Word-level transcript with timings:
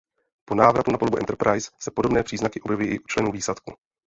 Po 0.47 0.55
návratu 0.55 0.91
na 0.91 0.97
palubu 0.97 1.17
"Enterprise" 1.17 1.71
se 1.79 1.91
podobné 1.91 2.23
příznaky 2.23 2.61
objevují 2.61 2.87
i 2.91 2.99
u 2.99 3.07
členů 3.07 3.31
výsadku. 3.31 3.73